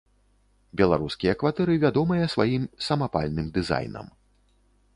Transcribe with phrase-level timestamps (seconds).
[0.79, 4.05] Беларускія кватэры вядомыя сваім самапальным дызайнам.